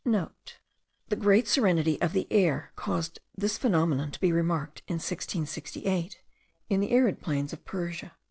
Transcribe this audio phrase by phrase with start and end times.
[0.01, 6.19] *(* The great serenity of the air caused this phenomenon to be remarked, in 1668,
[6.71, 8.11] in the arid plains of Persia.)